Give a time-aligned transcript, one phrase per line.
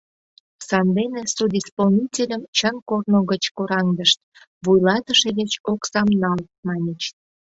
[0.67, 4.19] Сандене судисполнительым чын корно гыч кораҥдышт:
[4.63, 7.01] «Вуйлатыше деч оксам нал»,— маньыч.